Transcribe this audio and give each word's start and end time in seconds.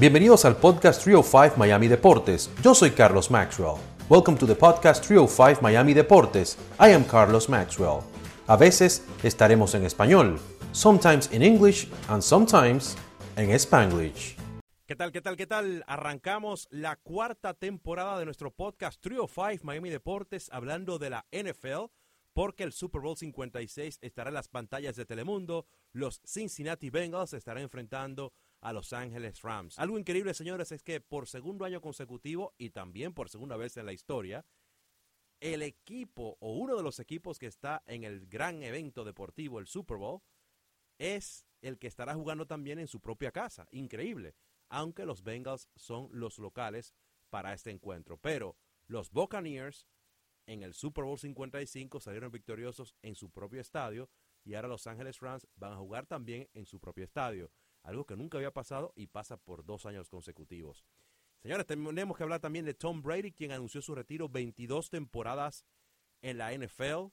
Bienvenidos 0.00 0.44
al 0.44 0.56
podcast 0.56 1.02
305 1.02 1.56
Miami 1.56 1.88
Deportes. 1.88 2.52
Yo 2.62 2.72
soy 2.72 2.92
Carlos 2.92 3.32
Maxwell. 3.32 3.78
Welcome 4.08 4.38
to 4.38 4.46
the 4.46 4.54
podcast 4.54 5.04
305 5.04 5.60
Miami 5.60 5.92
Deportes. 5.92 6.56
I 6.78 6.92
am 6.92 7.02
Carlos 7.02 7.48
Maxwell. 7.48 8.04
A 8.46 8.56
veces 8.56 9.04
estaremos 9.24 9.74
en 9.74 9.84
español, 9.84 10.38
sometimes 10.70 11.32
in 11.32 11.42
English 11.42 11.88
and 12.06 12.22
sometimes 12.22 12.96
en 13.34 13.50
Spanglish. 13.50 14.36
¿Qué 14.86 14.94
tal, 14.94 15.10
qué 15.10 15.20
tal, 15.20 15.36
qué 15.36 15.48
tal? 15.48 15.82
Arrancamos 15.88 16.68
la 16.70 16.94
cuarta 16.94 17.54
temporada 17.54 18.20
de 18.20 18.24
nuestro 18.24 18.52
podcast 18.52 19.00
305 19.00 19.64
Miami 19.64 19.90
Deportes 19.90 20.48
hablando 20.52 21.00
de 21.00 21.10
la 21.10 21.26
NFL 21.32 21.90
porque 22.34 22.62
el 22.62 22.72
Super 22.72 23.00
Bowl 23.00 23.16
56 23.16 23.98
estará 24.00 24.28
en 24.28 24.34
las 24.34 24.46
pantallas 24.46 24.94
de 24.94 25.04
Telemundo. 25.06 25.66
Los 25.90 26.20
Cincinnati 26.24 26.88
Bengals 26.88 27.32
estarán 27.32 27.64
enfrentando 27.64 28.32
a 28.60 28.72
Los 28.72 28.92
Ángeles 28.92 29.42
Rams. 29.42 29.78
Algo 29.78 29.98
increíble, 29.98 30.34
señores, 30.34 30.72
es 30.72 30.82
que 30.82 31.00
por 31.00 31.26
segundo 31.26 31.64
año 31.64 31.80
consecutivo 31.80 32.54
y 32.58 32.70
también 32.70 33.14
por 33.14 33.28
segunda 33.28 33.56
vez 33.56 33.76
en 33.76 33.86
la 33.86 33.92
historia, 33.92 34.44
el 35.40 35.62
equipo 35.62 36.36
o 36.40 36.54
uno 36.54 36.76
de 36.76 36.82
los 36.82 36.98
equipos 36.98 37.38
que 37.38 37.46
está 37.46 37.82
en 37.86 38.04
el 38.04 38.26
gran 38.26 38.62
evento 38.62 39.04
deportivo, 39.04 39.58
el 39.58 39.66
Super 39.66 39.96
Bowl, 39.96 40.22
es 40.98 41.46
el 41.62 41.78
que 41.78 41.86
estará 41.86 42.14
jugando 42.14 42.46
también 42.46 42.78
en 42.78 42.88
su 42.88 43.00
propia 43.00 43.30
casa. 43.30 43.68
Increíble. 43.70 44.34
Aunque 44.68 45.06
los 45.06 45.22
Bengals 45.22 45.68
son 45.76 46.08
los 46.12 46.38
locales 46.38 46.94
para 47.30 47.52
este 47.52 47.70
encuentro. 47.70 48.18
Pero 48.18 48.56
los 48.86 49.10
Buccaneers 49.10 49.86
en 50.46 50.62
el 50.62 50.74
Super 50.74 51.04
Bowl 51.04 51.18
55 51.18 52.00
salieron 52.00 52.32
victoriosos 52.32 52.96
en 53.02 53.14
su 53.14 53.30
propio 53.30 53.60
estadio 53.60 54.10
y 54.44 54.54
ahora 54.54 54.68
Los 54.68 54.86
Ángeles 54.86 55.20
Rams 55.20 55.46
van 55.56 55.72
a 55.72 55.76
jugar 55.76 56.06
también 56.06 56.48
en 56.54 56.64
su 56.64 56.80
propio 56.80 57.04
estadio 57.04 57.50
algo 57.82 58.04
que 58.04 58.16
nunca 58.16 58.38
había 58.38 58.52
pasado 58.52 58.92
y 58.96 59.06
pasa 59.06 59.36
por 59.36 59.64
dos 59.64 59.86
años 59.86 60.08
consecutivos. 60.08 60.84
Señores, 61.40 61.66
tenemos 61.66 62.16
que 62.16 62.22
hablar 62.22 62.40
también 62.40 62.64
de 62.64 62.74
Tom 62.74 63.02
Brady, 63.02 63.32
quien 63.32 63.52
anunció 63.52 63.80
su 63.80 63.94
retiro 63.94 64.28
22 64.28 64.90
temporadas 64.90 65.64
en 66.20 66.38
la 66.38 66.52
NFL, 66.52 67.12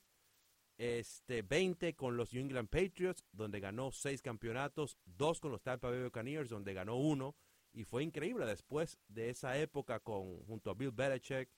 este 0.78 1.42
20 1.42 1.94
con 1.94 2.16
los 2.16 2.32
New 2.32 2.42
England 2.42 2.68
Patriots, 2.68 3.24
donde 3.32 3.60
ganó 3.60 3.92
seis 3.92 4.20
campeonatos, 4.22 4.98
dos 5.04 5.40
con 5.40 5.52
los 5.52 5.62
Tampa 5.62 5.90
Bay 5.90 6.02
Buccaneers, 6.02 6.50
donde 6.50 6.74
ganó 6.74 6.96
uno, 6.96 7.36
y 7.72 7.84
fue 7.84 8.02
increíble 8.02 8.46
después 8.46 8.98
de 9.06 9.30
esa 9.30 9.56
época 9.58 10.00
con 10.00 10.44
junto 10.46 10.70
a 10.70 10.74
Bill 10.74 10.90
Belichick 10.90 11.50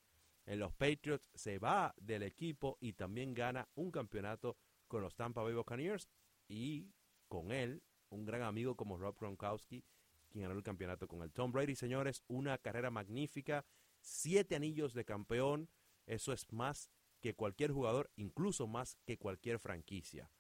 en 0.49 0.61
los 0.61 0.73
Patriots 0.73 1.31
se 1.35 1.59
va 1.59 1.95
del 1.99 2.23
equipo 2.23 2.79
y 2.81 2.95
también 2.95 3.35
gana 3.35 3.69
un 3.75 3.91
campeonato 3.91 4.57
con 4.89 5.03
los 5.03 5.15
Tampa 5.15 5.43
Bay 5.43 5.53
Buccaneers 5.53 6.09
y 6.49 6.91
con 7.29 7.53
él 7.53 7.83
un 8.11 8.25
gran 8.25 8.43
amigo 8.43 8.77
como 8.77 8.97
Rob 8.97 9.17
Gronkowski, 9.19 9.85
quien 10.29 10.45
ganó 10.45 10.57
el 10.57 10.63
campeonato 10.63 11.09
con 11.09 11.23
el 11.23 11.33
Tom 11.33 11.53
Brady. 11.53 11.75
Señores, 11.75 12.23
una 12.29 12.59
carrera 12.59 12.91
magnífica, 12.91 13.65
siete 14.01 14.57
anillos 14.57 14.95
de 14.95 15.05
campeón, 15.05 15.69
eso 16.07 16.33
es 16.33 16.51
más 16.53 16.91
que 17.21 17.35
cualquier 17.35 17.73
jugador, 17.73 18.11
incluso 18.17 18.67
más 18.67 18.97
que 19.05 19.19
cualquier 19.19 19.59
franquicia. 19.59 20.31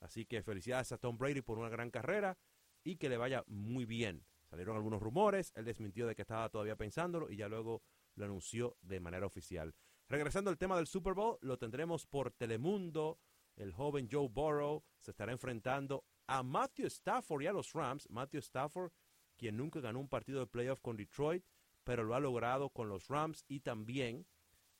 Así 0.00 0.26
que 0.26 0.42
felicidades 0.42 0.92
a 0.92 0.98
Tom 0.98 1.18
Brady 1.18 1.42
por 1.42 1.58
una 1.58 1.68
gran 1.68 1.90
carrera 1.90 2.38
y 2.84 2.96
que 2.96 3.08
le 3.08 3.16
vaya 3.16 3.44
muy 3.46 3.84
bien. 3.84 4.24
Salieron 4.48 4.76
algunos 4.76 5.02
rumores, 5.02 5.52
él 5.56 5.64
desmintió 5.64 6.06
de 6.06 6.14
que 6.14 6.22
estaba 6.22 6.48
todavía 6.48 6.76
pensándolo 6.76 7.30
y 7.30 7.36
ya 7.36 7.48
luego 7.48 7.82
lo 8.14 8.24
anunció 8.24 8.76
de 8.80 9.00
manera 9.00 9.26
oficial. 9.26 9.74
Regresando 10.08 10.50
al 10.50 10.56
tema 10.56 10.76
del 10.76 10.86
Super 10.86 11.12
Bowl, 11.12 11.38
lo 11.42 11.58
tendremos 11.58 12.06
por 12.06 12.30
Telemundo. 12.30 13.18
El 13.56 13.72
joven 13.72 14.08
Joe 14.10 14.28
Burrow 14.28 14.84
se 15.00 15.10
estará 15.10 15.32
enfrentando 15.32 16.04
a 16.28 16.42
Matthew 16.42 16.86
Stafford 16.86 17.42
y 17.42 17.46
a 17.46 17.52
los 17.52 17.72
Rams. 17.72 18.08
Matthew 18.10 18.40
Stafford, 18.40 18.92
quien 19.36 19.56
nunca 19.56 19.80
ganó 19.80 19.98
un 19.98 20.08
partido 20.08 20.40
de 20.40 20.46
playoff 20.46 20.80
con 20.80 20.96
Detroit, 20.96 21.44
pero 21.82 22.04
lo 22.04 22.14
ha 22.14 22.20
logrado 22.20 22.70
con 22.70 22.88
los 22.88 23.08
Rams 23.08 23.44
y 23.48 23.60
también 23.60 24.26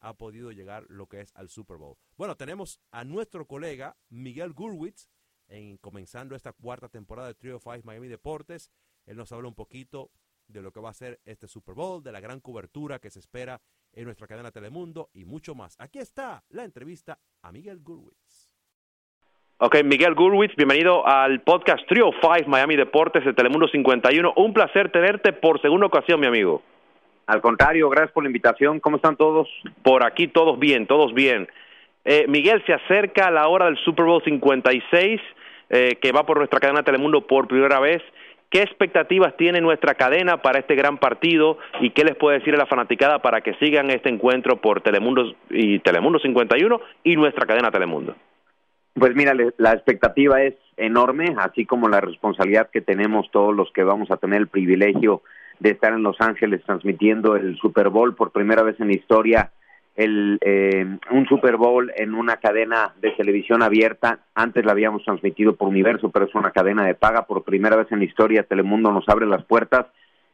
ha 0.01 0.17
podido 0.17 0.53
llegar 0.53 0.85
lo 0.89 1.09
que 1.09 1.23
es 1.23 1.33
al 1.35 1.49
Super 1.49 1.77
Bowl. 1.77 1.97
Bueno, 2.17 2.37
tenemos 2.37 2.81
a 2.93 3.05
nuestro 3.05 3.47
colega 3.47 3.97
Miguel 4.11 4.53
Gurwitz 4.53 5.09
en 5.49 5.79
comenzando 5.79 6.37
esta 6.37 6.53
cuarta 6.53 6.89
temporada 6.89 7.29
de 7.29 7.35
Trio 7.35 7.59
5 7.59 7.81
Miami 7.85 8.09
Deportes. 8.09 8.71
Él 9.07 9.17
nos 9.17 9.33
habla 9.33 9.49
un 9.49 9.55
poquito 9.55 10.13
de 10.47 10.63
lo 10.63 10.73
que 10.73 10.81
va 10.81 10.91
a 10.91 10.95
ser 10.95 11.21
este 11.25 11.49
Super 11.49 11.75
Bowl, 11.75 12.03
de 12.03 12.13
la 12.13 12.21
gran 12.21 12.41
cobertura 12.41 12.99
que 13.01 13.11
se 13.11 13.19
espera 13.19 13.61
en 13.93 14.05
nuestra 14.05 14.27
cadena 14.27 14.53
Telemundo 14.53 15.11
y 15.13 15.25
mucho 15.25 15.55
más. 15.55 15.75
Aquí 15.79 15.99
está 15.99 16.45
la 16.51 16.65
entrevista 16.65 17.21
a 17.43 17.53
Miguel 17.53 17.81
Gurwitz. 17.81 18.48
Ok, 19.61 19.83
Miguel 19.83 20.15
Gurwitz, 20.15 20.55
bienvenido 20.55 21.05
al 21.05 21.41
podcast 21.41 21.85
Trio 21.89 22.13
5 22.21 22.49
Miami 22.49 22.77
Deportes 22.77 23.25
de 23.25 23.33
Telemundo 23.33 23.67
51. 23.67 24.35
Un 24.37 24.53
placer 24.53 24.93
tenerte 24.93 25.33
por 25.33 25.61
segunda 25.61 25.87
ocasión, 25.87 26.21
mi 26.21 26.29
amigo. 26.29 26.63
Al 27.27 27.41
contrario, 27.41 27.91
gracias 27.91 28.13
por 28.13 28.23
la 28.23 28.29
invitación. 28.29 28.79
¿Cómo 28.79 28.99
están 28.99 29.17
todos? 29.17 29.49
Por 29.83 30.07
aquí 30.07 30.29
todos 30.29 30.61
bien, 30.61 30.87
todos 30.87 31.13
bien. 31.13 31.49
Eh, 32.05 32.27
Miguel, 32.29 32.63
se 32.67 32.73
acerca 32.73 33.33
la 33.33 33.49
hora 33.49 33.65
del 33.65 33.77
Super 33.79 34.05
Bowl 34.05 34.23
56, 34.25 35.21
eh, 35.71 35.97
que 36.01 36.13
va 36.13 36.25
por 36.25 36.39
nuestra 36.39 36.61
cadena 36.61 36.85
Telemundo 36.85 37.27
por 37.27 37.49
primera 37.49 37.81
vez. 37.81 38.01
¿Qué 38.51 38.63
expectativas 38.63 39.37
tiene 39.37 39.61
nuestra 39.61 39.95
cadena 39.95 40.41
para 40.41 40.61
este 40.61 40.77
gran 40.77 40.99
partido 40.99 41.59
y 41.81 41.91
qué 41.91 42.05
les 42.05 42.15
puede 42.15 42.39
decir 42.39 42.55
a 42.55 42.59
la 42.59 42.67
fanaticada 42.67 43.23
para 43.23 43.41
que 43.41 43.55
sigan 43.55 43.91
este 43.91 44.09
encuentro 44.09 44.61
por 44.61 44.83
Telemundo 44.83 45.35
y 45.51 45.81
Telemundo 45.81 46.21
51 46.21 46.81
y 47.03 47.17
nuestra 47.17 47.45
cadena 47.45 47.73
Telemundo? 47.73 48.15
Pues 48.99 49.15
mira, 49.15 49.35
la 49.59 49.73
expectativa 49.73 50.43
es 50.43 50.55
enorme, 50.77 51.35
así 51.39 51.67
como 51.67 51.89
la 51.89 52.01
responsabilidad 52.01 52.71
que 52.71 52.81
tenemos 52.81 53.31
todos 53.31 53.55
los 53.55 53.71
que 53.73 53.85
vamos 53.85 54.11
a 54.11 54.17
tener 54.17 54.41
el 54.41 54.49
privilegio 54.49 55.23
de 55.61 55.71
estar 55.71 55.93
en 55.93 56.03
Los 56.03 56.21
Ángeles 56.21 56.63
transmitiendo 56.65 57.37
el 57.37 57.57
Super 57.59 57.91
Bowl 57.91 58.15
por 58.15 58.31
primera 58.31 58.63
vez 58.63 58.79
en 58.81 58.89
la 58.89 58.95
historia, 58.95 59.51
el, 59.97 60.39
eh, 60.41 60.87
un 61.11 61.27
Super 61.27 61.57
Bowl 61.57 61.93
en 61.97 62.15
una 62.15 62.37
cadena 62.37 62.95
de 63.01 63.11
televisión 63.11 63.63
abierta. 63.63 64.21
Antes 64.35 64.65
la 64.65 64.73
habíamos 64.73 65.05
transmitido 65.05 65.57
por 65.57 65.69
Universo, 65.69 66.11
pero 66.11 66.27
es 66.27 66.35
una 66.35 66.53
cadena 66.53 66.87
de 66.87 66.95
paga. 66.95 67.27
Por 67.27 67.43
primera 67.43 67.77
vez 67.77 67.91
en 67.91 67.99
la 67.99 68.05
historia, 68.05 68.45
Telemundo 68.45 68.93
nos 68.93 69.09
abre 69.09 69.27
las 69.27 69.45
puertas, 69.45 69.87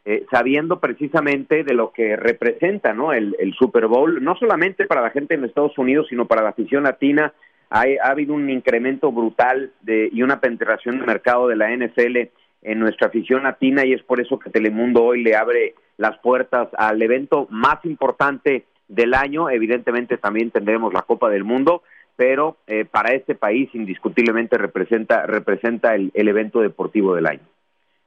eh, 0.05 0.27
sabiendo 0.31 0.81
precisamente 0.81 1.65
de 1.65 1.73
lo 1.73 1.93
que 1.93 2.17
representa 2.17 2.93
¿no? 2.93 3.15
el, 3.15 3.35
el 3.39 3.55
Super 3.55 3.87
Bowl, 3.87 4.23
no 4.23 4.37
solamente 4.37 4.85
para 4.87 5.01
la 5.01 5.11
gente 5.11 5.35
en 5.35 5.45
Estados 5.45 5.77
Unidos, 5.79 6.07
sino 6.11 6.27
para 6.27 6.43
la 6.43 6.51
afición 6.51 6.85
latina 6.85 7.33
ha, 7.75 8.09
habido 8.09 8.35
un 8.35 8.49
incremento 8.51 9.11
brutal 9.11 9.73
de, 9.83 10.09
y 10.13 10.23
una 10.23 10.41
penetración 10.41 11.01
de 11.01 11.07
mercado 11.07 11.49
de 11.49 11.57
la 11.57 11.75
NFL 11.75 12.31
en 12.63 12.79
nuestra 12.79 13.09
afición 13.09 13.43
latina 13.43 13.85
y 13.85 13.93
es 13.93 14.03
por 14.05 14.21
eso 14.21 14.39
que 14.39 14.49
Telemundo 14.49 15.03
hoy 15.03 15.25
le 15.25 15.35
abre 15.35 15.75
las 15.97 16.17
puertas 16.19 16.69
al 16.79 17.03
evento 17.03 17.49
más 17.51 17.85
importante 17.85 18.65
del 18.87 19.13
año. 19.13 19.51
Evidentemente 19.51 20.19
también 20.19 20.53
tendremos 20.53 20.95
la 20.95 21.03
Copa 21.03 21.29
del 21.29 21.43
Mundo, 21.43 21.83
pero 22.15 22.59
eh, 22.69 22.85
para 22.85 23.13
este 23.13 23.35
país 23.35 23.69
indiscutiblemente 23.75 24.57
representa, 24.57 25.27
representa 25.27 25.97
el 25.97 26.13
evento 26.15 26.61
deportivo 26.61 27.17
del 27.17 27.27
año. 27.27 27.43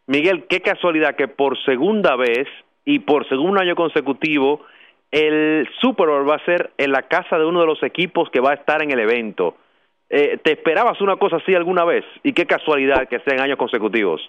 Miguel, 0.07 0.45
qué 0.47 0.61
casualidad 0.61 1.17
que 1.17 1.27
por 1.27 1.61
segunda 1.65 2.15
vez 2.15 2.47
y 2.85 2.99
por 2.99 3.27
segundo 3.27 3.59
año 3.59 3.75
consecutivo 3.75 4.61
el 5.11 5.67
Super 5.79 6.07
Bowl 6.07 6.29
va 6.29 6.35
a 6.35 6.45
ser 6.45 6.71
en 6.77 6.91
la 6.91 7.03
casa 7.03 7.37
de 7.37 7.45
uno 7.45 7.61
de 7.61 7.67
los 7.67 7.81
equipos 7.83 8.29
que 8.29 8.39
va 8.39 8.51
a 8.51 8.55
estar 8.55 8.81
en 8.81 8.91
el 8.91 8.99
evento. 8.99 9.55
Eh, 10.09 10.37
¿Te 10.41 10.53
esperabas 10.53 11.01
una 11.01 11.17
cosa 11.17 11.37
así 11.37 11.53
alguna 11.53 11.83
vez? 11.85 12.05
Y 12.23 12.33
qué 12.33 12.45
casualidad 12.45 13.07
que 13.07 13.19
sea 13.19 13.35
en 13.35 13.41
años 13.41 13.57
consecutivos. 13.57 14.21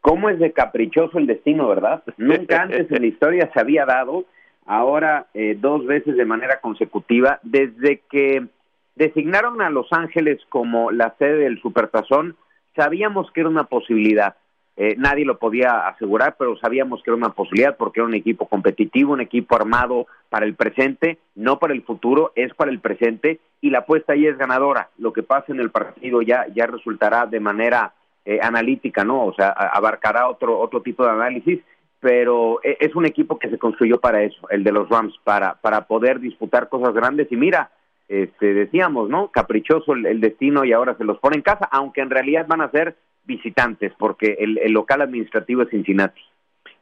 ¿Cómo 0.00 0.28
es 0.28 0.38
de 0.38 0.52
caprichoso 0.52 1.18
el 1.18 1.26
destino, 1.26 1.68
verdad? 1.68 2.02
Nunca 2.16 2.62
antes 2.62 2.90
en 2.90 3.02
la 3.02 3.06
historia 3.06 3.50
se 3.52 3.60
había 3.60 3.84
dado, 3.86 4.24
ahora 4.66 5.26
eh, 5.34 5.56
dos 5.58 5.86
veces 5.86 6.16
de 6.16 6.24
manera 6.24 6.60
consecutiva, 6.60 7.38
desde 7.42 8.02
que 8.10 8.46
designaron 8.94 9.62
a 9.62 9.70
Los 9.70 9.92
Ángeles 9.92 10.40
como 10.48 10.90
la 10.90 11.14
sede 11.18 11.44
del 11.44 11.60
Supertazón, 11.60 12.36
sabíamos 12.76 13.30
que 13.32 13.40
era 13.40 13.48
una 13.48 13.64
posibilidad. 13.64 14.36
Eh, 14.76 14.94
nadie 14.96 15.26
lo 15.26 15.38
podía 15.38 15.86
asegurar, 15.86 16.36
pero 16.38 16.56
sabíamos 16.56 17.02
que 17.02 17.10
era 17.10 17.16
una 17.16 17.34
posibilidad 17.34 17.76
porque 17.76 18.00
era 18.00 18.06
un 18.06 18.14
equipo 18.14 18.46
competitivo, 18.48 19.12
un 19.12 19.20
equipo 19.20 19.54
armado 19.54 20.06
para 20.30 20.46
el 20.46 20.54
presente, 20.54 21.18
no 21.34 21.58
para 21.58 21.74
el 21.74 21.82
futuro, 21.82 22.32
es 22.36 22.54
para 22.54 22.70
el 22.70 22.80
presente 22.80 23.40
y 23.60 23.70
la 23.70 23.80
apuesta 23.80 24.14
ahí 24.14 24.26
es 24.26 24.38
ganadora. 24.38 24.88
Lo 24.96 25.12
que 25.12 25.22
pasa 25.22 25.52
en 25.52 25.60
el 25.60 25.70
partido 25.70 26.22
ya, 26.22 26.46
ya 26.54 26.66
resultará 26.66 27.26
de 27.26 27.38
manera 27.38 27.92
eh, 28.24 28.38
analítica, 28.42 29.04
¿no? 29.04 29.26
O 29.26 29.34
sea, 29.34 29.50
abarcará 29.50 30.28
otro, 30.28 30.58
otro 30.58 30.80
tipo 30.80 31.04
de 31.04 31.10
análisis, 31.10 31.60
pero 32.00 32.60
eh, 32.62 32.78
es 32.80 32.96
un 32.96 33.04
equipo 33.04 33.38
que 33.38 33.50
se 33.50 33.58
construyó 33.58 34.00
para 34.00 34.22
eso, 34.22 34.48
el 34.48 34.64
de 34.64 34.72
los 34.72 34.88
Rams, 34.88 35.14
para, 35.22 35.54
para 35.54 35.86
poder 35.86 36.18
disputar 36.18 36.70
cosas 36.70 36.94
grandes 36.94 37.30
y 37.30 37.36
mira, 37.36 37.70
este, 38.08 38.54
decíamos, 38.54 39.10
¿no? 39.10 39.28
Caprichoso 39.28 39.92
el, 39.92 40.06
el 40.06 40.20
destino 40.20 40.64
y 40.64 40.72
ahora 40.72 40.96
se 40.96 41.04
los 41.04 41.18
pone 41.18 41.36
en 41.36 41.42
casa, 41.42 41.68
aunque 41.70 42.00
en 42.00 42.10
realidad 42.10 42.46
van 42.48 42.62
a 42.62 42.70
ser 42.70 42.96
visitantes, 43.24 43.92
porque 43.98 44.36
el, 44.38 44.72
local 44.72 45.02
administrativo 45.02 45.62
es 45.62 45.70
Cincinnati. 45.70 46.20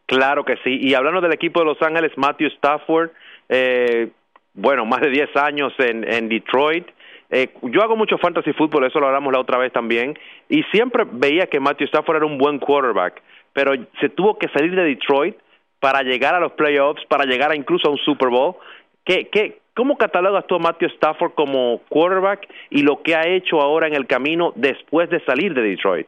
Claro 0.07 0.45
que 0.45 0.57
sí. 0.65 0.79
Y 0.81 0.95
hablando 0.95 1.21
del 1.21 1.33
equipo 1.33 1.61
de 1.61 1.67
Los 1.67 1.81
Ángeles, 1.83 2.13
Matthew 2.17 2.49
Stafford, 2.49 3.11
eh, 3.49 4.09
bueno, 4.55 4.85
más 4.85 5.01
de 5.01 5.11
10 5.11 5.37
años 5.37 5.73
en, 5.79 6.29
Detroit. 6.29 6.89
Eh, 7.31 7.49
yo 7.63 7.83
hago 7.83 7.95
mucho 7.95 8.19
fantasy 8.19 8.53
fútbol, 8.53 8.85
eso 8.85 8.99
lo 8.99 9.07
hablamos 9.07 9.33
la 9.33 9.39
otra 9.39 9.59
vez 9.59 9.73
también, 9.73 10.19
y 10.49 10.65
siempre 10.65 11.05
veía 11.11 11.47
que 11.47 11.61
Matthew 11.61 11.87
Stafford 11.87 12.17
era 12.17 12.27
un 12.27 12.39
buen 12.39 12.59
quarterback, 12.59 13.23
pero 13.53 13.73
se 14.01 14.09
tuvo 14.09 14.37
que 14.37 14.49
salir 14.49 14.75
de 14.75 14.83
Detroit 14.83 15.37
para 15.79 16.03
llegar 16.03 16.35
a 16.35 16.41
los 16.41 16.53
playoffs, 16.53 17.05
para 17.07 17.25
llegar 17.25 17.53
a 17.53 17.57
incluso 17.57 17.89
a 17.89 17.93
un 17.93 17.99
Super 17.99 18.31
Bowl. 18.31 18.57
¿Qué, 19.05 19.29
qué, 19.29 19.61
¿Cómo 19.75 19.97
catalogas 19.97 20.47
tú 20.47 20.57
a 20.57 20.59
Matthew 20.59 20.89
Stafford 20.97 21.33
como 21.35 21.81
quarterback 21.89 22.49
y 22.71 22.83
lo 22.83 23.03
que 23.03 23.15
ha 23.15 23.27
hecho 23.27 23.61
ahora 23.61 23.87
en 23.87 23.95
el 23.95 24.07
camino 24.07 24.53
después 24.57 25.09
de 25.09 25.25
salir 25.25 25.55
de 25.55 25.63
Detroit? 25.63 26.07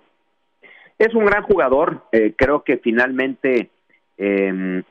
Es 0.98 1.14
un 1.14 1.24
gran 1.24 1.42
jugador. 1.42 2.02
Eh, 2.12 2.34
creo 2.36 2.62
que 2.62 2.78
finalmente 2.78 3.70
eh, 4.18 4.82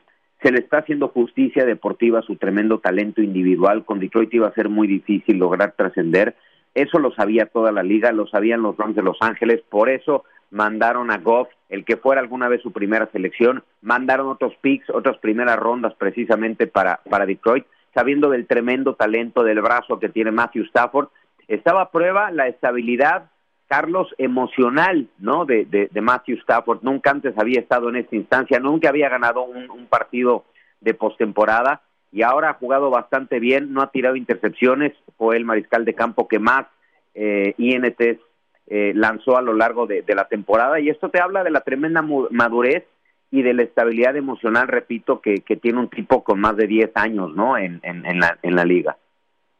se 0.42 0.50
le 0.50 0.58
está 0.58 0.78
haciendo 0.78 1.08
justicia 1.08 1.64
deportiva 1.64 2.18
a 2.18 2.22
su 2.22 2.36
tremendo 2.36 2.80
talento 2.80 3.22
individual. 3.22 3.84
Con 3.84 4.00
Detroit 4.00 4.34
iba 4.34 4.48
a 4.48 4.54
ser 4.54 4.68
muy 4.68 4.88
difícil 4.88 5.38
lograr 5.38 5.72
trascender. 5.76 6.34
Eso 6.74 6.98
lo 6.98 7.12
sabía 7.12 7.46
toda 7.46 7.70
la 7.70 7.82
liga, 7.82 8.12
lo 8.12 8.26
sabían 8.26 8.62
los 8.62 8.76
Rams 8.76 8.96
de 8.96 9.02
Los 9.02 9.18
Ángeles, 9.20 9.62
por 9.68 9.90
eso 9.90 10.24
mandaron 10.50 11.10
a 11.10 11.18
Goff, 11.18 11.48
el 11.68 11.84
que 11.84 11.96
fuera 11.96 12.20
alguna 12.20 12.48
vez 12.48 12.62
su 12.62 12.72
primera 12.72 13.08
selección, 13.12 13.62
mandaron 13.80 14.28
otros 14.28 14.54
picks, 14.60 14.88
otras 14.90 15.18
primeras 15.18 15.58
rondas 15.58 15.94
precisamente 15.94 16.66
para, 16.66 17.00
para 17.08 17.26
Detroit, 17.26 17.66
sabiendo 17.94 18.30
del 18.30 18.46
tremendo 18.46 18.94
talento 18.94 19.44
del 19.44 19.60
brazo 19.60 19.98
que 19.98 20.08
tiene 20.08 20.30
Matthew 20.30 20.64
Stafford. 20.64 21.08
Estaba 21.48 21.82
a 21.82 21.90
prueba 21.90 22.30
la 22.30 22.48
estabilidad, 22.48 23.30
Carlos, 23.72 24.14
emocional, 24.18 25.08
¿no? 25.18 25.46
De, 25.46 25.64
de, 25.64 26.00
Matthew 26.02 26.36
Stafford. 26.42 26.82
Nunca 26.82 27.10
antes 27.10 27.32
había 27.38 27.58
estado 27.58 27.88
en 27.88 27.96
esta 27.96 28.16
instancia, 28.16 28.60
nunca 28.60 28.90
había 28.90 29.08
ganado 29.08 29.44
un, 29.44 29.86
partido 29.86 30.44
de 30.82 30.92
postemporada 30.92 31.80
y 32.12 32.20
ahora 32.20 32.50
ha 32.50 32.54
jugado 32.54 32.90
bastante 32.90 33.40
bien, 33.40 33.72
no 33.72 33.80
ha 33.80 33.90
tirado 33.90 34.16
intercepciones, 34.16 34.92
fue 35.16 35.38
el 35.38 35.46
mariscal 35.46 35.86
de 35.86 35.94
campo 35.94 36.28
que 36.28 36.38
más 36.38 36.66
eh, 37.14 37.54
INTs 37.56 38.20
eh, 38.66 38.92
lanzó 38.94 39.38
a 39.38 39.42
lo 39.42 39.54
largo 39.54 39.86
de, 39.86 40.04
la 40.06 40.28
temporada 40.28 40.78
y 40.78 40.90
esto 40.90 41.08
te 41.08 41.22
habla 41.22 41.42
de 41.42 41.50
la 41.50 41.62
tremenda 41.62 42.02
madurez 42.02 42.84
y 43.30 43.40
de 43.40 43.54
la 43.54 43.62
estabilidad 43.62 44.16
emocional, 44.16 44.68
repito, 44.68 45.22
que, 45.22 45.40
tiene 45.62 45.78
un 45.78 45.88
tipo 45.88 46.22
con 46.22 46.40
más 46.40 46.58
de 46.58 46.66
10 46.66 46.90
años 46.96 47.34
¿no? 47.34 47.56
en, 47.56 47.80
en, 47.84 48.20
la, 48.20 48.38
en 48.42 48.54
la 48.54 48.66
liga. 48.66 48.98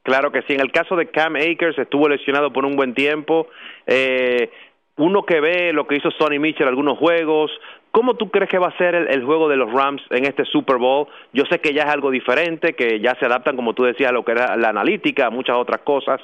Claro 0.02 0.32
que 0.32 0.42
sí. 0.42 0.54
En 0.54 0.60
el 0.60 0.72
caso 0.72 0.96
de 0.96 1.06
Cam 1.06 1.36
Akers, 1.36 1.78
estuvo 1.78 2.08
lesionado 2.08 2.52
por 2.52 2.64
un 2.64 2.74
buen 2.74 2.94
tiempo. 2.94 3.48
Eh, 3.86 4.50
uno 4.96 5.24
que 5.24 5.40
ve 5.40 5.72
lo 5.72 5.86
que 5.86 5.96
hizo 5.96 6.10
Sonny 6.10 6.38
Mitchell 6.38 6.64
en 6.64 6.68
algunos 6.68 6.98
juegos, 6.98 7.50
¿cómo 7.92 8.14
tú 8.14 8.30
crees 8.30 8.50
que 8.50 8.58
va 8.58 8.68
a 8.68 8.76
ser 8.76 8.94
el, 8.94 9.24
juego 9.24 9.48
de 9.48 9.56
los 9.56 9.72
Rams 9.72 10.02
en 10.10 10.24
este 10.24 10.44
Super 10.44 10.76
Bowl? 10.76 11.06
Yo 11.32 11.44
sé 11.46 11.60
que 11.60 11.72
ya 11.72 11.84
es 11.84 11.88
algo 11.88 12.10
diferente, 12.10 12.74
que 12.74 13.00
ya 13.00 13.14
se 13.14 13.26
adaptan, 13.26 13.56
como 13.56 13.74
tú 13.74 13.84
decías, 13.84 14.10
a 14.10 14.12
lo 14.12 14.24
que 14.24 14.32
era 14.32 14.56
la 14.56 14.68
analítica, 14.68 15.26
a 15.26 15.30
muchas 15.30 15.56
otras 15.56 15.80
cosas, 15.82 16.20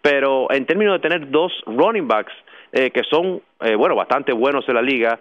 pero 0.00 0.52
en 0.52 0.66
términos 0.66 0.94
de 0.94 1.08
tener 1.08 1.30
dos 1.30 1.52
running 1.66 2.06
backs 2.06 2.32
eh, 2.72 2.90
que 2.90 3.02
son, 3.10 3.42
eh, 3.60 3.74
bueno, 3.74 3.96
bastante 3.96 4.32
buenos 4.32 4.68
en 4.68 4.74
la 4.74 4.82
liga, 4.82 5.18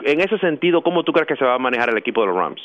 en 0.00 0.20
ese 0.20 0.38
sentido, 0.38 0.82
¿cómo 0.82 1.04
tú 1.04 1.12
crees 1.12 1.28
que 1.28 1.36
se 1.36 1.44
va 1.44 1.54
a 1.54 1.58
manejar 1.58 1.88
el 1.88 1.98
equipo 1.98 2.20
de 2.20 2.26
los 2.28 2.36
Rams? 2.36 2.60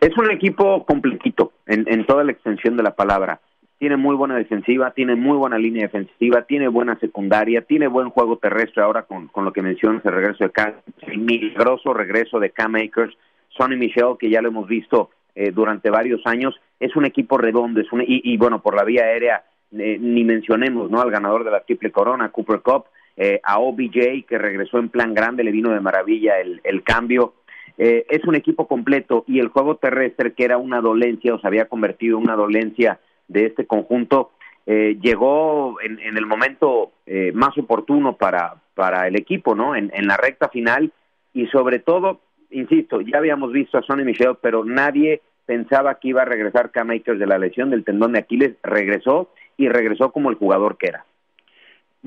Es 0.00 0.16
un 0.16 0.30
equipo 0.30 0.84
completito 0.86 1.52
en 1.66 2.06
toda 2.06 2.24
la 2.24 2.32
extensión 2.32 2.76
de 2.76 2.82
la 2.82 2.94
palabra 2.94 3.40
tiene 3.82 3.96
muy 3.96 4.14
buena 4.14 4.36
defensiva, 4.36 4.92
tiene 4.92 5.16
muy 5.16 5.36
buena 5.36 5.58
línea 5.58 5.88
defensiva, 5.88 6.42
tiene 6.42 6.68
buena 6.68 6.96
secundaria, 7.00 7.62
tiene 7.62 7.88
buen 7.88 8.10
juego 8.10 8.36
terrestre 8.36 8.80
ahora 8.80 9.02
con, 9.02 9.26
con 9.26 9.44
lo 9.44 9.52
que 9.52 9.60
mencionas, 9.60 10.04
el 10.04 10.12
regreso 10.12 10.44
de 10.44 10.50
Cam, 10.50 10.74
el 11.00 11.18
milagroso 11.18 11.92
regreso 11.92 12.38
de 12.38 12.50
Cam 12.50 12.76
Akers, 12.76 13.12
Sonny 13.48 13.74
Michel, 13.74 14.14
que 14.20 14.30
ya 14.30 14.40
lo 14.40 14.50
hemos 14.50 14.68
visto 14.68 15.10
eh, 15.34 15.50
durante 15.50 15.90
varios 15.90 16.24
años, 16.28 16.54
es 16.78 16.94
un 16.94 17.06
equipo 17.06 17.38
redondo, 17.38 17.80
es 17.80 17.90
un, 17.90 18.04
y, 18.06 18.36
bueno, 18.36 18.62
por 18.62 18.76
la 18.76 18.84
vía 18.84 19.02
aérea, 19.02 19.42
eh, 19.72 19.98
ni 20.00 20.22
mencionemos, 20.22 20.88
¿no? 20.88 21.00
Al 21.00 21.10
ganador 21.10 21.42
de 21.42 21.50
la 21.50 21.64
triple 21.64 21.90
corona, 21.90 22.28
Cooper 22.28 22.60
Cup, 22.60 22.84
eh, 23.16 23.40
a 23.42 23.58
OBJ, 23.58 24.26
que 24.28 24.38
regresó 24.38 24.78
en 24.78 24.90
plan 24.90 25.12
grande, 25.12 25.42
le 25.42 25.50
vino 25.50 25.70
de 25.70 25.80
maravilla 25.80 26.38
el, 26.38 26.60
el 26.62 26.84
cambio, 26.84 27.34
es 27.78 28.22
un 28.26 28.36
equipo 28.36 28.68
completo 28.68 29.24
y 29.26 29.40
el 29.40 29.48
juego 29.48 29.76
terrestre 29.76 30.34
que 30.34 30.44
era 30.44 30.58
una 30.58 30.80
dolencia 30.80 31.34
o 31.34 31.40
se 31.40 31.46
había 31.46 31.64
convertido 31.64 32.18
en 32.18 32.24
una 32.24 32.36
dolencia 32.36 33.00
de 33.28 33.46
este 33.46 33.66
conjunto 33.66 34.32
eh, 34.66 34.96
llegó 35.00 35.80
en, 35.80 35.98
en, 35.98 36.16
el 36.16 36.26
momento 36.26 36.92
eh, 37.06 37.32
más 37.34 37.56
oportuno 37.58 38.16
para, 38.16 38.54
para 38.74 39.08
el 39.08 39.16
equipo, 39.16 39.54
¿no? 39.54 39.74
En, 39.74 39.90
la 40.06 40.16
recta 40.16 40.48
final 40.48 40.92
y 41.34 41.46
sobre 41.48 41.80
todo, 41.80 42.20
insisto, 42.50 43.00
ya 43.00 43.18
habíamos 43.18 43.52
visto 43.52 43.78
a 43.78 43.82
Sonny 43.82 44.04
Michel, 44.04 44.36
pero 44.40 44.64
nadie 44.64 45.20
pensaba 45.46 45.96
que 45.96 46.08
iba 46.08 46.22
a 46.22 46.26
regresar 46.26 46.70
Cam 46.70 46.90
Akers 46.90 47.18
de 47.18 47.26
la 47.26 47.38
lesión 47.38 47.70
del 47.70 47.84
tendón 47.84 48.12
de 48.12 48.20
Aquiles, 48.20 48.54
regresó 48.62 49.30
y 49.56 49.68
regresó 49.68 50.12
como 50.12 50.30
el 50.30 50.36
jugador 50.36 50.76
que 50.76 50.88
era. 50.88 51.04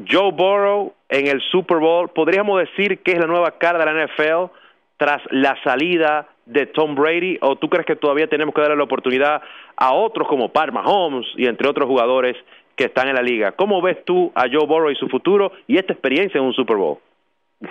Joe 0.09 0.31
Burrow 0.31 0.93
en 1.09 1.27
el 1.27 1.41
Super 1.51 1.77
Bowl, 1.77 2.09
podríamos 2.09 2.59
decir 2.59 2.99
que 2.99 3.13
es 3.13 3.19
la 3.19 3.27
nueva 3.27 3.57
cara 3.57 3.79
de 3.79 3.85
la 3.85 4.05
NFL 4.05 4.51
tras 4.97 5.21
la 5.31 5.61
salida 5.63 6.29
de 6.45 6.67
Tom 6.67 6.95
Brady 6.95 7.37
o 7.41 7.55
tú 7.55 7.69
crees 7.69 7.85
que 7.85 7.95
todavía 7.95 8.27
tenemos 8.27 8.53
que 8.53 8.61
darle 8.61 8.77
la 8.77 8.83
oportunidad 8.83 9.41
a 9.75 9.93
otros 9.93 10.27
como 10.27 10.51
Parma 10.51 10.85
Holmes 10.85 11.25
y 11.37 11.47
entre 11.47 11.67
otros 11.67 11.87
jugadores 11.87 12.35
que 12.75 12.85
están 12.85 13.07
en 13.07 13.15
la 13.15 13.21
liga? 13.21 13.53
¿Cómo 13.53 13.81
ves 13.81 14.03
tú 14.05 14.31
a 14.35 14.43
Joe 14.51 14.67
Burrow 14.67 14.89
y 14.89 14.95
su 14.95 15.07
futuro 15.07 15.51
y 15.67 15.77
esta 15.77 15.93
experiencia 15.93 16.39
en 16.39 16.45
un 16.45 16.53
Super 16.53 16.77
Bowl? 16.77 16.97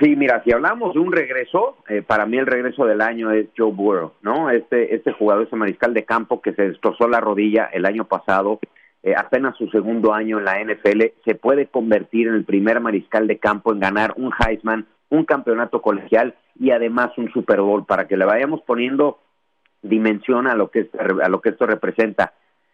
Sí, 0.01 0.17
mira, 0.17 0.43
si 0.43 0.53
hablamos 0.53 0.95
de 0.95 1.01
un 1.01 1.13
regreso, 1.13 1.77
eh, 1.89 2.03
para 2.03 2.27
mí 2.27 2.39
el 2.39 2.47
regreso 2.47 2.87
del 2.87 3.01
año 3.03 3.31
es 3.31 3.49
Joe 3.57 3.71
Burrow, 3.71 4.13
¿no? 4.23 4.51
Este, 4.51 4.95
este 4.95 5.13
jugador, 5.13 5.47
ese 5.47 5.57
mariscal 5.57 5.93
de 5.93 6.05
campo 6.05 6.41
que 6.41 6.55
se 6.55 6.69
destrozó 6.69 7.07
la 7.07 7.21
rodilla 7.21 7.69
el 7.73 7.85
año 7.85 8.07
pasado, 8.07 8.59
eh, 9.03 9.15
apenas 9.15 9.57
su 9.57 9.69
segundo 9.69 10.15
año 10.15 10.39
en 10.39 10.47
la 10.47 10.59
NFL, 10.59 11.13
se 11.25 11.35
puede 11.35 11.67
convertir 11.67 12.29
en 12.29 12.35
el 12.35 12.45
primer 12.45 12.81
mariscal 12.81 13.27
de 13.27 13.39
campo 13.39 13.73
en 13.73 13.81
ganar 13.81 14.15
un 14.17 14.33
Heisman, 14.33 14.87
un 15.15 15.25
campeonato 15.25 15.81
colegial 15.81 16.35
y 16.59 16.71
además 16.71 17.11
un 17.17 17.33
Super 17.33 17.61
Bowl 17.61 17.87
para 17.87 18.07
que 18.07 18.17
le 18.17 18.25
vayamos 18.25 18.61
poniendo 18.63 19.19
dimensión 19.83 20.47
a 20.47 20.55
lo 20.55 20.71
que, 20.71 20.89
a 20.99 21.29
lo 21.29 21.41
que 21.41 21.51
esto 21.51 21.67
representa. 21.67 22.33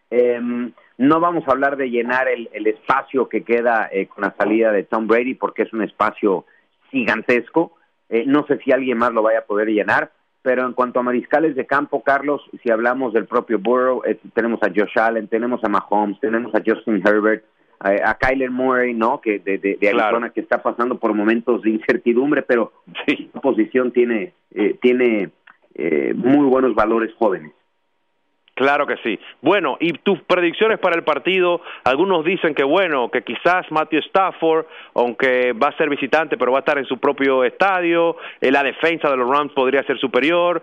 Em, 0.09 0.73
no 0.97 1.19
vamos 1.19 1.47
a 1.47 1.51
hablar 1.51 1.77
de 1.77 1.89
llenar 1.89 2.27
el, 2.27 2.67
espacio 2.67 3.29
que 3.29 3.43
queda 3.43 3.89
eh, 3.91 4.07
con 4.07 4.23
la 4.23 4.35
salida 4.37 4.71
de 4.71 4.83
Tom 4.83 5.07
Brady 5.07 5.35
porque 5.35 5.63
es 5.63 5.73
un 5.73 5.83
espacio 5.83 6.45
gigantesco. 6.89 7.73
Eh, 8.09 8.25
no 8.27 8.45
sé 8.45 8.59
si 8.59 8.71
alguien 8.71 8.97
más 8.97 9.13
lo 9.13 9.23
vaya 9.23 9.39
a 9.39 9.45
poder 9.45 9.69
llenar, 9.69 10.11
pero 10.41 10.65
en 10.65 10.73
cuanto 10.73 10.99
a 10.99 11.03
mariscales 11.03 11.55
de 11.55 11.65
campo, 11.65 12.03
Carlos, 12.03 12.41
si 12.61 12.71
hablamos 12.71 13.13
del 13.13 13.25
propio 13.25 13.59
Burrow, 13.59 14.03
eh, 14.05 14.19
tenemos 14.33 14.61
a 14.63 14.67
Josh 14.67 14.99
Allen, 14.99 15.27
tenemos 15.27 15.63
a 15.63 15.69
Mahomes, 15.69 16.19
tenemos 16.19 16.53
a 16.53 16.61
Justin 16.65 17.01
Herbert, 17.05 17.45
a, 17.83 18.15
Kyler 18.15 18.51
Murray, 18.51 18.93
¿no? 18.93 19.21
Que 19.21 19.39
de, 19.39 19.57
de, 19.57 19.89
Arizona 19.89 20.29
que 20.29 20.41
está 20.41 20.61
pasando 20.61 20.99
por 20.99 21.13
momentos 21.13 21.61
de 21.63 21.71
incertidumbre, 21.71 22.43
pero 22.43 22.71
sí, 23.07 23.29
su 23.33 23.41
posición 23.41 23.91
tiene 23.91 24.33
eh, 24.53 24.77
tiene 24.81 25.29
eh, 25.75 26.13
muy 26.15 26.45
buenos 26.45 26.75
valores 26.75 27.13
jóvenes. 27.17 27.51
Claro 28.53 28.85
que 28.85 28.97
sí. 28.97 29.17
Bueno, 29.41 29.77
y 29.79 29.93
tus 29.93 30.21
predicciones 30.21 30.77
para 30.77 30.95
el 30.95 31.03
partido, 31.03 31.61
algunos 31.83 32.23
dicen 32.25 32.53
que 32.53 32.63
bueno, 32.63 33.09
que 33.09 33.23
quizás 33.23 33.65
Matthew 33.71 34.01
Stafford, 34.01 34.65
aunque 34.93 35.53
va 35.53 35.69
a 35.69 35.77
ser 35.77 35.89
visitante, 35.89 36.37
pero 36.37 36.51
va 36.51 36.59
a 36.59 36.65
estar 36.65 36.77
en 36.77 36.85
su 36.85 36.99
propio 36.99 37.43
estadio, 37.43 38.17
eh, 38.39 38.51
la 38.51 38.61
defensa 38.61 39.09
de 39.09 39.17
los 39.17 39.29
Rams 39.29 39.53
podría 39.53 39.83
ser 39.83 39.97
superior. 39.97 40.61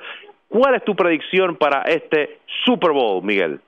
¿Cuál 0.49 0.77
es 0.77 0.85
tu 0.85 0.95
predicción 0.95 1.57
para 1.57 1.83
este 1.83 2.39
Super 2.65 2.93
Bowl, 2.93 3.25
Miguel? 3.25 3.61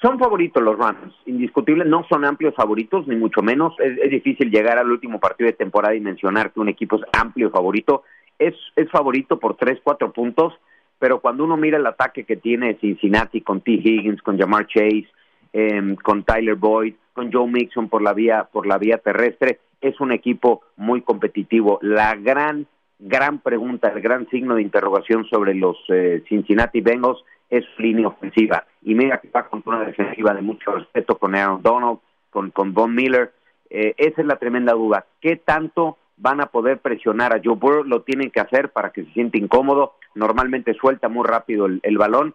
Son 0.00 0.18
favoritos 0.18 0.62
los 0.62 0.78
Rams, 0.78 1.14
indiscutible, 1.26 1.84
no 1.84 2.06
son 2.08 2.24
amplios 2.24 2.54
favoritos, 2.54 3.06
ni 3.06 3.16
mucho 3.16 3.42
menos. 3.42 3.74
Es, 3.80 4.10
difícil 4.10 4.50
llegar 4.50 4.78
al 4.78 4.90
último 4.90 5.20
partido 5.20 5.48
de 5.48 5.56
temporada 5.56 5.94
y 5.94 6.00
mencionar 6.00 6.52
que 6.52 6.60
un 6.60 6.70
equipo 6.70 6.96
es 6.96 7.02
amplio 7.12 7.50
favorito. 7.50 8.04
Es, 8.38 8.54
es 8.76 8.90
favorito 8.90 9.38
por 9.38 9.56
tres, 9.56 9.78
cuatro 9.84 10.10
puntos, 10.10 10.54
pero 10.98 11.20
cuando 11.20 11.44
uno 11.44 11.58
mira 11.58 11.76
el 11.76 11.86
ataque 11.86 12.24
que 12.24 12.36
tiene 12.36 12.78
Cincinnati 12.80 13.42
con 13.42 13.60
T. 13.60 13.72
Higgins, 13.72 14.22
con 14.22 14.38
Jamar 14.38 14.66
Chase, 14.68 15.06
em, 15.52 15.96
con 15.96 16.24
Tyler 16.24 16.54
Boyd, 16.54 16.94
con 17.12 17.30
Joe 17.30 17.46
Mixon 17.46 17.90
por 17.90 18.00
la 18.00 18.14
vía, 18.14 18.48
por 18.50 18.66
la 18.66 18.78
vía 18.78 18.96
terrestre, 18.96 19.60
es 19.82 20.00
un 20.00 20.12
equipo 20.12 20.62
muy 20.78 21.02
competitivo. 21.02 21.78
La 21.82 22.14
gran, 22.14 22.66
gran 22.98 23.40
pregunta, 23.40 23.88
el 23.88 24.00
gran 24.00 24.26
signo 24.30 24.54
de 24.54 24.62
interrogación 24.62 25.26
sobre 25.26 25.54
los 25.54 25.76
eh, 25.90 26.22
Cincinnati 26.26 26.80
Bengals 26.80 27.22
es 27.50 27.64
línea 27.78 28.08
ofensiva. 28.08 28.64
Y 28.82 28.94
mira 28.94 29.18
que 29.18 29.28
va 29.28 29.48
con 29.48 29.62
una 29.66 29.84
defensiva 29.84 30.32
de 30.34 30.42
mucho 30.42 30.72
respeto 30.72 31.18
con 31.18 31.34
Aaron 31.34 31.62
Donald, 31.62 31.98
con, 32.30 32.50
con 32.50 32.72
Von 32.72 32.94
Miller. 32.94 33.32
Eh, 33.68 33.94
esa 33.98 34.20
es 34.20 34.26
la 34.26 34.36
tremenda 34.36 34.72
duda. 34.72 35.04
¿Qué 35.20 35.36
tanto 35.36 35.98
van 36.16 36.40
a 36.40 36.46
poder 36.46 36.78
presionar 36.78 37.34
a 37.34 37.40
Joe 37.42 37.56
Burrow? 37.56 37.84
Lo 37.84 38.02
tienen 38.02 38.30
que 38.30 38.40
hacer 38.40 38.70
para 38.70 38.90
que 38.90 39.04
se 39.04 39.12
siente 39.12 39.38
incómodo. 39.38 39.94
Normalmente 40.14 40.74
suelta 40.74 41.08
muy 41.08 41.26
rápido 41.26 41.66
el 41.66 41.98
balón. 41.98 42.34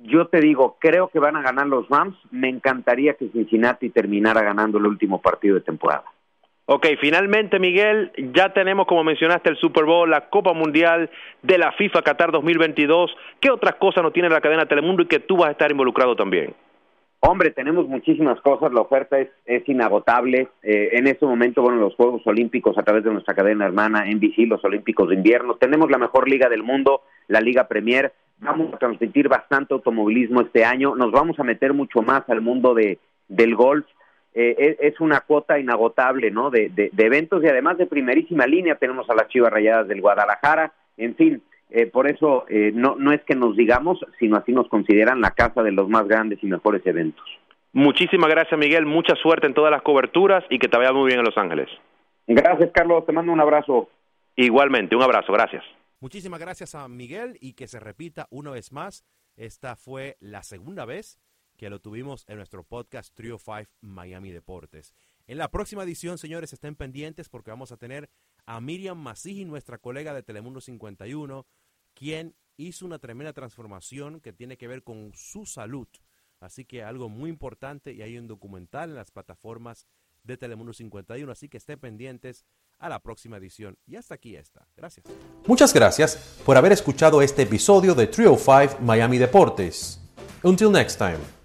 Yo 0.00 0.28
te 0.28 0.40
digo, 0.40 0.76
creo 0.78 1.08
que 1.08 1.18
van 1.18 1.36
a 1.36 1.42
ganar 1.42 1.66
los 1.66 1.88
Rams. 1.88 2.16
Me 2.30 2.48
encantaría 2.48 3.14
que 3.14 3.28
Cincinnati 3.30 3.90
terminara 3.90 4.42
ganando 4.42 4.78
el 4.78 4.86
último 4.86 5.20
partido 5.20 5.56
de 5.56 5.62
temporada. 5.62 6.04
Ok, 6.70 6.86
finalmente 7.00 7.58
Miguel, 7.58 8.12
ya 8.34 8.52
tenemos 8.52 8.86
como 8.86 9.02
mencionaste 9.02 9.48
el 9.48 9.56
Super 9.56 9.86
Bowl, 9.86 10.10
la 10.10 10.28
Copa 10.28 10.52
Mundial 10.52 11.08
de 11.42 11.56
la 11.56 11.72
FIFA 11.72 12.02
Qatar 12.02 12.30
2022. 12.30 13.10
¿Qué 13.40 13.50
otras 13.50 13.76
cosas 13.76 14.02
no 14.02 14.10
tiene 14.10 14.28
la 14.28 14.42
cadena 14.42 14.66
Telemundo 14.66 15.02
y 15.02 15.06
que 15.06 15.18
tú 15.18 15.38
vas 15.38 15.48
a 15.48 15.52
estar 15.52 15.70
involucrado 15.70 16.14
también? 16.14 16.52
Hombre, 17.20 17.52
tenemos 17.52 17.88
muchísimas 17.88 18.38
cosas, 18.42 18.70
la 18.70 18.82
oferta 18.82 19.18
es, 19.18 19.30
inagotable. 19.66 20.48
Eh, 20.62 20.90
en 20.92 21.06
este 21.06 21.24
momento, 21.24 21.62
bueno, 21.62 21.78
los 21.78 21.94
Juegos 21.94 22.20
Olímpicos 22.26 22.76
a 22.76 22.82
través 22.82 23.02
de 23.02 23.12
nuestra 23.12 23.34
cadena 23.34 23.64
hermana 23.64 24.04
NBC, 24.04 24.46
los 24.46 24.62
Olímpicos 24.62 25.08
de 25.08 25.14
Invierno, 25.14 25.54
tenemos 25.54 25.90
la 25.90 25.96
mejor 25.96 26.28
liga 26.28 26.50
del 26.50 26.64
mundo, 26.64 27.00
la 27.28 27.40
Liga 27.40 27.66
Premier. 27.66 28.12
Vamos 28.40 28.74
a 28.74 28.76
transmitir 28.76 29.30
bastante 29.30 29.72
automovilismo 29.72 30.42
este 30.42 30.66
año, 30.66 30.94
nos 30.94 31.12
vamos 31.12 31.40
a 31.40 31.44
meter 31.44 31.72
mucho 31.72 32.02
más 32.02 32.28
al 32.28 32.42
mundo 32.42 32.74
de, 32.74 32.98
del 33.28 33.54
golf. 33.54 33.86
Eh, 34.34 34.76
es, 34.80 35.00
una 35.00 35.20
cuota 35.20 35.58
inagotable, 35.58 36.30
¿no? 36.30 36.50
De, 36.50 36.68
de, 36.68 36.90
de 36.92 37.04
eventos 37.04 37.42
y 37.42 37.48
además 37.48 37.78
de 37.78 37.86
primerísima 37.86 38.46
línea 38.46 38.76
tenemos 38.76 39.08
a 39.10 39.14
las 39.14 39.28
Chivas 39.28 39.52
Rayadas 39.52 39.88
del 39.88 40.00
Guadalajara. 40.00 40.72
En 40.96 41.16
fin, 41.16 41.42
eh, 41.70 41.86
por 41.86 42.10
eso 42.10 42.46
eh, 42.48 42.72
no, 42.74 42.96
no 42.96 43.12
es 43.12 43.22
que 43.24 43.34
nos 43.34 43.56
digamos, 43.56 43.98
sino 44.18 44.36
así 44.36 44.52
nos 44.52 44.68
consideran 44.68 45.20
la 45.20 45.32
casa 45.32 45.62
de 45.62 45.72
los 45.72 45.88
más 45.88 46.06
grandes 46.08 46.38
y 46.42 46.46
mejores 46.46 46.86
eventos. 46.86 47.24
Muchísimas 47.72 48.30
gracias, 48.30 48.58
Miguel. 48.58 48.86
Mucha 48.86 49.14
suerte 49.16 49.46
en 49.46 49.54
todas 49.54 49.70
las 49.70 49.82
coberturas 49.82 50.44
y 50.48 50.58
que 50.58 50.68
te 50.68 50.78
vaya 50.78 50.92
muy 50.92 51.08
bien 51.08 51.18
en 51.18 51.26
Los 51.26 51.36
Ángeles. 51.36 51.68
Gracias, 52.26 52.70
Carlos. 52.72 53.04
Te 53.04 53.12
mando 53.12 53.32
un 53.32 53.40
abrazo. 53.40 53.90
Igualmente, 54.36 54.96
un 54.96 55.02
abrazo. 55.02 55.32
Gracias. 55.32 55.62
Muchísimas 56.00 56.40
gracias 56.40 56.74
a 56.74 56.88
Miguel 56.88 57.36
y 57.40 57.52
que 57.54 57.66
se 57.66 57.80
repita 57.80 58.26
una 58.30 58.50
vez 58.50 58.72
más. 58.72 59.04
Esta 59.36 59.76
fue 59.76 60.16
la 60.20 60.42
segunda 60.42 60.84
vez 60.84 61.18
que 61.58 61.68
lo 61.68 61.80
tuvimos 61.80 62.24
en 62.28 62.36
nuestro 62.36 62.62
podcast 62.62 63.12
Trio 63.14 63.36
5 63.36 63.68
Miami 63.80 64.30
Deportes. 64.30 64.94
En 65.26 65.38
la 65.38 65.50
próxima 65.50 65.82
edición, 65.82 66.16
señores, 66.16 66.52
estén 66.52 66.76
pendientes 66.76 67.28
porque 67.28 67.50
vamos 67.50 67.72
a 67.72 67.76
tener 67.76 68.08
a 68.46 68.60
Miriam 68.60 68.96
Masiji, 68.96 69.44
nuestra 69.44 69.76
colega 69.76 70.14
de 70.14 70.22
Telemundo 70.22 70.60
51, 70.60 71.46
quien 71.94 72.36
hizo 72.56 72.86
una 72.86 73.00
tremenda 73.00 73.32
transformación 73.32 74.20
que 74.20 74.32
tiene 74.32 74.56
que 74.56 74.68
ver 74.68 74.84
con 74.84 75.12
su 75.14 75.46
salud. 75.46 75.88
Así 76.38 76.64
que 76.64 76.84
algo 76.84 77.08
muy 77.08 77.28
importante 77.28 77.92
y 77.92 78.02
hay 78.02 78.16
un 78.16 78.28
documental 78.28 78.90
en 78.90 78.96
las 78.96 79.10
plataformas 79.10 79.88
de 80.22 80.36
Telemundo 80.36 80.72
51, 80.72 81.30
así 81.30 81.48
que 81.48 81.56
estén 81.56 81.80
pendientes 81.80 82.44
a 82.78 82.88
la 82.88 83.02
próxima 83.02 83.36
edición. 83.36 83.76
Y 83.84 83.96
hasta 83.96 84.14
aquí 84.14 84.36
está. 84.36 84.68
Gracias. 84.76 85.06
Muchas 85.44 85.74
gracias 85.74 86.40
por 86.46 86.56
haber 86.56 86.70
escuchado 86.70 87.20
este 87.20 87.42
episodio 87.42 87.96
de 87.96 88.06
Trio 88.06 88.36
5 88.36 88.78
Miami 88.80 89.18
Deportes. 89.18 90.00
Until 90.44 90.70
next 90.70 90.98
time. 90.98 91.37